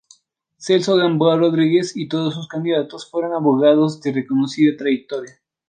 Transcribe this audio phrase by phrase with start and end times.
[0.57, 5.39] Celso Gamboa Rodríguez y todos sus candidatos fueron abogados de reconocida trayectoria.